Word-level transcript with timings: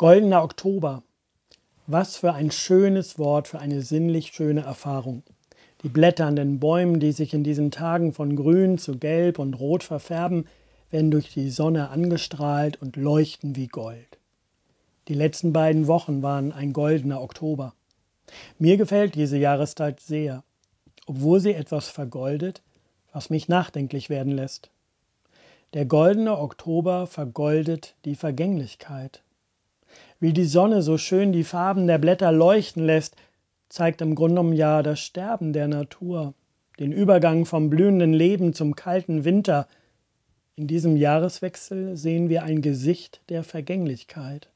Goldener 0.00 0.42
Oktober. 0.42 1.02
Was 1.86 2.16
für 2.16 2.32
ein 2.32 2.50
schönes 2.50 3.18
Wort, 3.18 3.48
für 3.48 3.58
eine 3.58 3.82
sinnlich 3.82 4.28
schöne 4.28 4.62
Erfahrung. 4.62 5.24
Die 5.82 5.90
Blätter 5.90 6.24
an 6.24 6.36
den 6.36 6.58
Bäumen, 6.58 7.00
die 7.00 7.12
sich 7.12 7.34
in 7.34 7.44
diesen 7.44 7.70
Tagen 7.70 8.14
von 8.14 8.34
grün 8.34 8.78
zu 8.78 8.96
gelb 8.96 9.38
und 9.38 9.52
rot 9.52 9.82
verfärben, 9.82 10.46
werden 10.90 11.10
durch 11.10 11.34
die 11.34 11.50
Sonne 11.50 11.90
angestrahlt 11.90 12.80
und 12.80 12.96
leuchten 12.96 13.56
wie 13.56 13.66
Gold. 13.66 14.16
Die 15.08 15.12
letzten 15.12 15.52
beiden 15.52 15.86
Wochen 15.86 16.22
waren 16.22 16.50
ein 16.50 16.72
goldener 16.72 17.20
Oktober. 17.20 17.74
Mir 18.58 18.78
gefällt 18.78 19.16
diese 19.16 19.36
Jahreszeit 19.36 20.00
sehr, 20.00 20.44
obwohl 21.04 21.40
sie 21.40 21.52
etwas 21.52 21.90
vergoldet, 21.90 22.62
was 23.12 23.28
mich 23.28 23.48
nachdenklich 23.48 24.08
werden 24.08 24.32
lässt. 24.32 24.70
Der 25.74 25.84
goldene 25.84 26.38
Oktober 26.38 27.06
vergoldet 27.06 27.96
die 28.06 28.14
Vergänglichkeit. 28.14 29.22
Wie 30.18 30.32
die 30.32 30.44
Sonne 30.44 30.82
so 30.82 30.98
schön 30.98 31.32
die 31.32 31.44
Farben 31.44 31.86
der 31.86 31.98
Blätter 31.98 32.32
leuchten 32.32 32.84
lässt, 32.84 33.16
zeigt 33.68 34.02
im 34.02 34.14
Grunde 34.14 34.34
genommen 34.34 34.52
ja 34.52 34.82
das 34.82 35.00
Sterben 35.00 35.52
der 35.52 35.68
Natur, 35.68 36.34
den 36.78 36.92
Übergang 36.92 37.46
vom 37.46 37.70
blühenden 37.70 38.12
Leben 38.12 38.52
zum 38.52 38.76
kalten 38.76 39.24
Winter. 39.24 39.66
In 40.56 40.66
diesem 40.66 40.96
Jahreswechsel 40.96 41.96
sehen 41.96 42.28
wir 42.28 42.42
ein 42.42 42.60
Gesicht 42.60 43.22
der 43.28 43.44
Vergänglichkeit. 43.44 44.49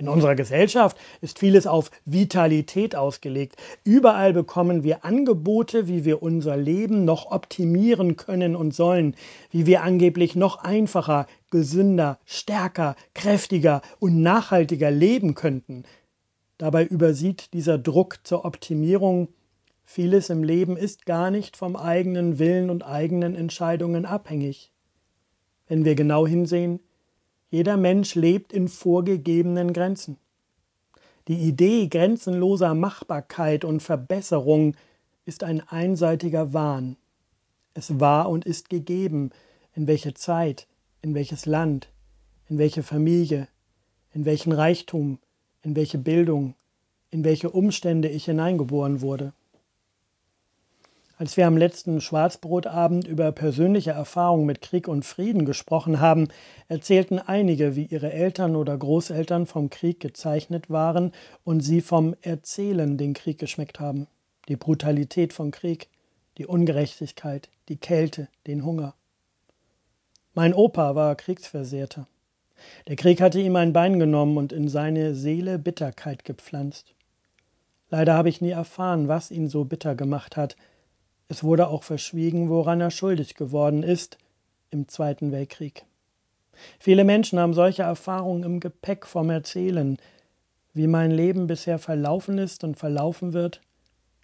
In 0.00 0.08
unserer 0.08 0.36
Gesellschaft 0.36 0.96
ist 1.20 1.40
vieles 1.40 1.66
auf 1.66 1.90
Vitalität 2.04 2.94
ausgelegt. 2.94 3.56
Überall 3.82 4.32
bekommen 4.32 4.84
wir 4.84 5.04
Angebote, 5.04 5.88
wie 5.88 6.04
wir 6.04 6.22
unser 6.22 6.56
Leben 6.56 7.04
noch 7.04 7.32
optimieren 7.32 8.16
können 8.16 8.54
und 8.54 8.72
sollen, 8.72 9.16
wie 9.50 9.66
wir 9.66 9.82
angeblich 9.82 10.36
noch 10.36 10.62
einfacher, 10.62 11.26
gesünder, 11.50 12.20
stärker, 12.24 12.94
kräftiger 13.12 13.82
und 13.98 14.22
nachhaltiger 14.22 14.92
leben 14.92 15.34
könnten. 15.34 15.82
Dabei 16.58 16.84
übersieht 16.84 17.52
dieser 17.52 17.76
Druck 17.76 18.20
zur 18.22 18.44
Optimierung, 18.44 19.26
vieles 19.82 20.30
im 20.30 20.44
Leben 20.44 20.76
ist 20.76 21.06
gar 21.06 21.32
nicht 21.32 21.56
vom 21.56 21.74
eigenen 21.74 22.38
Willen 22.38 22.70
und 22.70 22.84
eigenen 22.84 23.34
Entscheidungen 23.34 24.06
abhängig. 24.06 24.70
Wenn 25.66 25.84
wir 25.84 25.96
genau 25.96 26.24
hinsehen, 26.24 26.78
jeder 27.50 27.76
Mensch 27.76 28.14
lebt 28.14 28.52
in 28.52 28.68
vorgegebenen 28.68 29.72
Grenzen. 29.72 30.18
Die 31.28 31.36
Idee 31.36 31.88
grenzenloser 31.88 32.74
Machbarkeit 32.74 33.64
und 33.64 33.82
Verbesserung 33.82 34.76
ist 35.24 35.44
ein 35.44 35.60
einseitiger 35.68 36.52
Wahn. 36.52 36.96
Es 37.74 38.00
war 38.00 38.28
und 38.28 38.44
ist 38.44 38.70
gegeben, 38.70 39.30
in 39.74 39.86
welche 39.86 40.14
Zeit, 40.14 40.66
in 41.02 41.14
welches 41.14 41.46
Land, 41.46 41.90
in 42.48 42.58
welche 42.58 42.82
Familie, 42.82 43.48
in 44.14 44.24
welchen 44.24 44.52
Reichtum, 44.52 45.18
in 45.62 45.76
welche 45.76 45.98
Bildung, 45.98 46.54
in 47.10 47.24
welche 47.24 47.50
Umstände 47.50 48.08
ich 48.08 48.24
hineingeboren 48.24 49.00
wurde. 49.00 49.32
Als 51.18 51.36
wir 51.36 51.48
am 51.48 51.56
letzten 51.56 52.00
Schwarzbrotabend 52.00 53.08
über 53.08 53.32
persönliche 53.32 53.90
Erfahrungen 53.90 54.46
mit 54.46 54.60
Krieg 54.60 54.86
und 54.86 55.04
Frieden 55.04 55.46
gesprochen 55.46 55.98
haben, 55.98 56.28
erzählten 56.68 57.18
einige, 57.18 57.74
wie 57.74 57.86
ihre 57.86 58.12
Eltern 58.12 58.54
oder 58.54 58.78
Großeltern 58.78 59.46
vom 59.46 59.68
Krieg 59.68 59.98
gezeichnet 59.98 60.70
waren 60.70 61.10
und 61.42 61.58
sie 61.58 61.80
vom 61.80 62.14
Erzählen 62.22 62.96
den 62.96 63.14
Krieg 63.14 63.38
geschmeckt 63.38 63.80
haben. 63.80 64.06
Die 64.46 64.54
Brutalität 64.54 65.32
von 65.32 65.50
Krieg, 65.50 65.88
die 66.36 66.46
Ungerechtigkeit, 66.46 67.48
die 67.68 67.78
Kälte, 67.78 68.28
den 68.46 68.64
Hunger. 68.64 68.94
Mein 70.34 70.54
Opa 70.54 70.94
war 70.94 71.16
Kriegsversehrter. 71.16 72.06
Der 72.86 72.94
Krieg 72.94 73.20
hatte 73.20 73.40
ihm 73.40 73.56
ein 73.56 73.72
Bein 73.72 73.98
genommen 73.98 74.36
und 74.36 74.52
in 74.52 74.68
seine 74.68 75.16
Seele 75.16 75.58
Bitterkeit 75.58 76.24
gepflanzt. 76.24 76.94
Leider 77.90 78.14
habe 78.14 78.28
ich 78.28 78.40
nie 78.40 78.50
erfahren, 78.50 79.08
was 79.08 79.32
ihn 79.32 79.48
so 79.48 79.64
bitter 79.64 79.96
gemacht 79.96 80.36
hat, 80.36 80.56
es 81.28 81.44
wurde 81.44 81.68
auch 81.68 81.82
verschwiegen, 81.82 82.48
woran 82.48 82.80
er 82.80 82.90
schuldig 82.90 83.34
geworden 83.34 83.82
ist 83.82 84.18
im 84.70 84.88
Zweiten 84.88 85.30
Weltkrieg. 85.30 85.84
Viele 86.78 87.04
Menschen 87.04 87.38
haben 87.38 87.54
solche 87.54 87.82
Erfahrungen 87.82 88.42
im 88.42 88.60
Gepäck 88.60 89.06
vom 89.06 89.30
Erzählen. 89.30 89.98
Wie 90.74 90.86
mein 90.86 91.10
Leben 91.10 91.46
bisher 91.46 91.78
verlaufen 91.78 92.38
ist 92.38 92.64
und 92.64 92.76
verlaufen 92.76 93.32
wird, 93.32 93.60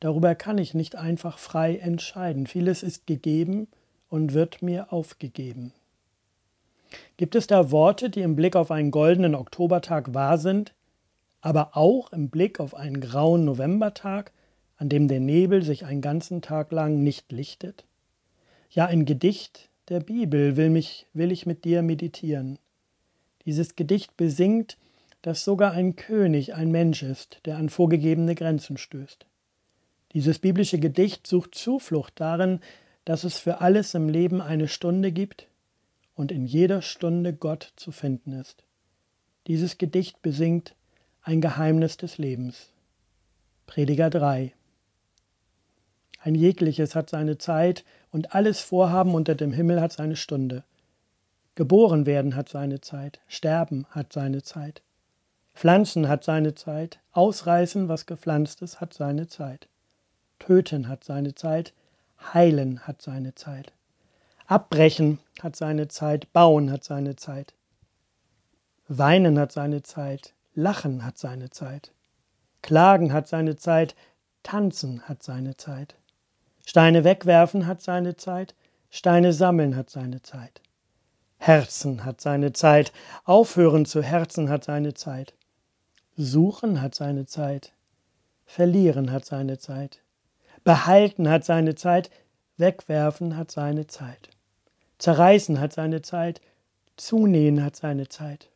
darüber 0.00 0.34
kann 0.34 0.58
ich 0.58 0.74
nicht 0.74 0.96
einfach 0.96 1.38
frei 1.38 1.76
entscheiden. 1.76 2.46
Vieles 2.46 2.82
ist 2.82 3.06
gegeben 3.06 3.68
und 4.08 4.32
wird 4.32 4.62
mir 4.62 4.92
aufgegeben. 4.92 5.72
Gibt 7.16 7.34
es 7.34 7.46
da 7.46 7.70
Worte, 7.70 8.10
die 8.10 8.20
im 8.20 8.36
Blick 8.36 8.56
auf 8.56 8.70
einen 8.70 8.90
goldenen 8.90 9.34
Oktobertag 9.34 10.14
wahr 10.14 10.38
sind, 10.38 10.74
aber 11.40 11.76
auch 11.76 12.12
im 12.12 12.28
Blick 12.28 12.60
auf 12.60 12.74
einen 12.74 13.00
grauen 13.00 13.44
Novembertag, 13.44 14.32
an 14.82 14.88
dem 14.88 15.06
der 15.06 15.20
Nebel 15.20 15.62
sich 15.62 15.84
einen 15.84 16.00
ganzen 16.00 16.42
Tag 16.42 16.72
lang 16.72 17.04
nicht 17.04 17.30
lichtet? 17.30 17.84
Ja, 18.68 18.86
ein 18.86 19.04
Gedicht 19.04 19.70
der 19.88 20.00
Bibel 20.00 20.56
will, 20.56 20.70
mich, 20.70 21.06
will 21.12 21.30
ich 21.30 21.46
mit 21.46 21.64
dir 21.64 21.82
meditieren. 21.82 22.58
Dieses 23.44 23.76
Gedicht 23.76 24.16
besingt, 24.16 24.78
dass 25.22 25.44
sogar 25.44 25.70
ein 25.70 25.94
König 25.94 26.54
ein 26.54 26.72
Mensch 26.72 27.04
ist, 27.04 27.38
der 27.44 27.58
an 27.58 27.68
vorgegebene 27.68 28.34
Grenzen 28.34 28.76
stößt. 28.76 29.24
Dieses 30.14 30.40
biblische 30.40 30.80
Gedicht 30.80 31.28
sucht 31.28 31.54
Zuflucht 31.54 32.14
darin, 32.18 32.58
dass 33.04 33.22
es 33.22 33.38
für 33.38 33.60
alles 33.60 33.94
im 33.94 34.08
Leben 34.08 34.40
eine 34.40 34.66
Stunde 34.66 35.12
gibt 35.12 35.46
und 36.16 36.32
in 36.32 36.44
jeder 36.44 36.82
Stunde 36.82 37.32
Gott 37.32 37.72
zu 37.76 37.92
finden 37.92 38.32
ist. 38.32 38.64
Dieses 39.46 39.78
Gedicht 39.78 40.22
besingt 40.22 40.74
ein 41.22 41.40
Geheimnis 41.40 41.98
des 41.98 42.18
Lebens. 42.18 42.72
Prediger 43.66 44.10
3 44.10 44.52
ein 46.24 46.34
jegliches 46.34 46.94
hat 46.94 47.10
seine 47.10 47.36
Zeit 47.36 47.84
und 48.10 48.34
alles 48.34 48.60
Vorhaben 48.60 49.14
unter 49.14 49.34
dem 49.34 49.52
Himmel 49.52 49.80
hat 49.80 49.92
seine 49.92 50.16
Stunde. 50.16 50.62
Geboren 51.56 52.06
werden 52.06 52.36
hat 52.36 52.48
seine 52.48 52.80
Zeit, 52.80 53.20
sterben 53.26 53.86
hat 53.90 54.12
seine 54.12 54.42
Zeit. 54.42 54.82
Pflanzen 55.54 56.08
hat 56.08 56.24
seine 56.24 56.54
Zeit, 56.54 57.00
ausreißen, 57.12 57.88
was 57.88 58.06
gepflanzt 58.06 58.62
ist, 58.62 58.80
hat 58.80 58.94
seine 58.94 59.26
Zeit. 59.26 59.68
Töten 60.38 60.88
hat 60.88 61.04
seine 61.04 61.34
Zeit, 61.34 61.74
heilen 62.32 62.86
hat 62.86 63.02
seine 63.02 63.34
Zeit. 63.34 63.72
Abbrechen 64.46 65.18
hat 65.42 65.56
seine 65.56 65.88
Zeit, 65.88 66.32
bauen 66.32 66.70
hat 66.70 66.84
seine 66.84 67.16
Zeit. 67.16 67.52
Weinen 68.88 69.38
hat 69.38 69.52
seine 69.52 69.82
Zeit, 69.82 70.34
lachen 70.54 71.04
hat 71.04 71.18
seine 71.18 71.50
Zeit. 71.50 71.92
Klagen 72.62 73.12
hat 73.12 73.28
seine 73.28 73.56
Zeit, 73.56 73.96
tanzen 74.42 75.02
hat 75.02 75.22
seine 75.22 75.56
Zeit. 75.56 75.96
Steine 76.66 77.04
wegwerfen 77.04 77.66
hat 77.66 77.82
seine 77.82 78.16
Zeit, 78.16 78.54
Steine 78.90 79.32
sammeln 79.32 79.76
hat 79.76 79.90
seine 79.90 80.22
Zeit. 80.22 80.60
Herzen 81.38 82.04
hat 82.04 82.20
seine 82.20 82.52
Zeit, 82.52 82.92
aufhören 83.24 83.84
zu 83.84 84.02
herzen 84.02 84.48
hat 84.48 84.64
seine 84.64 84.94
Zeit. 84.94 85.34
Suchen 86.16 86.80
hat 86.80 86.94
seine 86.94 87.26
Zeit, 87.26 87.72
verlieren 88.44 89.10
hat 89.10 89.24
seine 89.24 89.58
Zeit. 89.58 90.02
Behalten 90.62 91.28
hat 91.28 91.44
seine 91.44 91.74
Zeit, 91.74 92.10
wegwerfen 92.58 93.36
hat 93.36 93.50
seine 93.50 93.86
Zeit. 93.86 94.28
Zerreißen 94.98 95.58
hat 95.58 95.72
seine 95.72 96.02
Zeit, 96.02 96.40
zunähen 96.96 97.64
hat 97.64 97.74
seine 97.74 98.08
Zeit. 98.08 98.50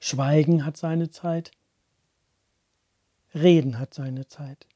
Schweigen 0.00 0.64
hat 0.64 0.76
seine 0.76 1.10
Zeit, 1.10 1.50
reden 3.34 3.78
hat 3.78 3.92
seine 3.92 4.26
Zeit. 4.26 4.66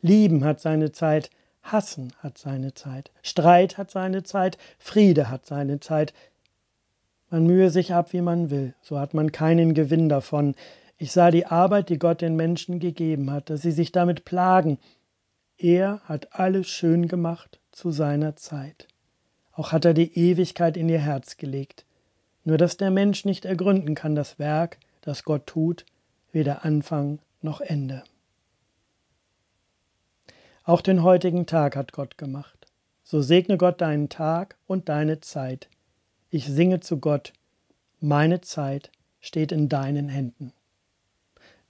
Lieben 0.00 0.44
hat 0.44 0.60
seine 0.60 0.92
Zeit, 0.92 1.30
Hassen 1.72 2.12
hat 2.18 2.38
seine 2.38 2.74
Zeit, 2.74 3.10
Streit 3.22 3.78
hat 3.78 3.90
seine 3.90 4.22
Zeit, 4.22 4.58
Friede 4.78 5.30
hat 5.30 5.46
seine 5.46 5.80
Zeit. 5.80 6.12
Man 7.30 7.46
mühe 7.46 7.70
sich 7.70 7.92
ab, 7.92 8.12
wie 8.12 8.20
man 8.20 8.50
will, 8.50 8.74
so 8.80 8.98
hat 8.98 9.14
man 9.14 9.32
keinen 9.32 9.74
Gewinn 9.74 10.08
davon. 10.08 10.54
Ich 10.96 11.12
sah 11.12 11.30
die 11.30 11.46
Arbeit, 11.46 11.88
die 11.90 11.98
Gott 11.98 12.20
den 12.20 12.36
Menschen 12.36 12.80
gegeben 12.80 13.30
hat, 13.30 13.50
dass 13.50 13.62
sie 13.62 13.72
sich 13.72 13.92
damit 13.92 14.24
plagen. 14.24 14.78
Er 15.56 16.00
hat 16.04 16.34
alles 16.34 16.68
schön 16.68 17.08
gemacht 17.08 17.60
zu 17.72 17.90
seiner 17.90 18.36
Zeit. 18.36 18.88
Auch 19.52 19.72
hat 19.72 19.84
er 19.84 19.94
die 19.94 20.16
Ewigkeit 20.18 20.76
in 20.76 20.88
ihr 20.88 21.00
Herz 21.00 21.36
gelegt. 21.36 21.84
Nur 22.44 22.58
dass 22.58 22.76
der 22.76 22.90
Mensch 22.90 23.24
nicht 23.24 23.44
ergründen 23.44 23.94
kann 23.94 24.14
das 24.14 24.38
Werk, 24.38 24.78
das 25.02 25.24
Gott 25.24 25.46
tut, 25.46 25.84
weder 26.32 26.64
Anfang 26.64 27.18
noch 27.42 27.60
Ende. 27.60 28.04
Auch 30.68 30.82
den 30.82 31.02
heutigen 31.02 31.46
Tag 31.46 31.76
hat 31.76 31.92
Gott 31.92 32.18
gemacht. 32.18 32.66
So 33.02 33.22
segne 33.22 33.56
Gott 33.56 33.80
deinen 33.80 34.10
Tag 34.10 34.58
und 34.66 34.90
deine 34.90 35.20
Zeit. 35.20 35.70
Ich 36.28 36.44
singe 36.44 36.80
zu 36.80 36.98
Gott, 36.98 37.32
meine 38.00 38.42
Zeit 38.42 38.90
steht 39.18 39.50
in 39.50 39.70
deinen 39.70 40.10
Händen. 40.10 40.52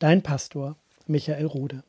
Dein 0.00 0.24
Pastor 0.24 0.74
Michael 1.06 1.46
Rude. 1.46 1.84